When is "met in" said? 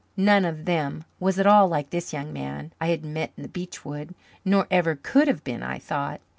3.05-3.43